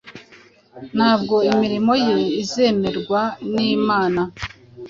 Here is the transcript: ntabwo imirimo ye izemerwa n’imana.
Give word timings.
ntabwo 0.97 1.35
imirimo 1.51 1.93
ye 2.07 2.17
izemerwa 2.43 3.21
n’imana. 3.53 4.21